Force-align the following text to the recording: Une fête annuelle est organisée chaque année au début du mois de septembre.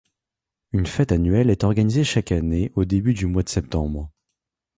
Une 0.71 0.87
fête 0.87 1.11
annuelle 1.11 1.51
est 1.51 1.63
organisée 1.63 2.03
chaque 2.03 2.31
année 2.31 2.71
au 2.73 2.85
début 2.85 3.13
du 3.13 3.27
mois 3.27 3.43
de 3.43 3.49
septembre. 3.49 4.09